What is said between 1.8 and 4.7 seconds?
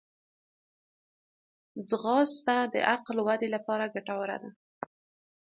ځغاسته د عقل ودې لپاره ګټوره ده